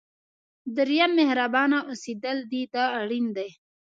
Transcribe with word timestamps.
دریم 0.75 1.11
مهربانه 1.19 1.77
اوسېدل 1.89 2.37
دی 2.51 2.63
دا 2.73 2.85
اړین 2.99 3.25
دي. 3.35 3.49